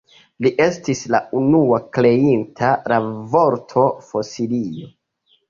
Li 0.43 0.51
estis 0.63 1.03
la 1.15 1.19
unua 1.39 1.79
kreinta 1.97 2.71
la 2.93 2.99
vorto 3.35 3.85
Fosilio. 4.09 4.91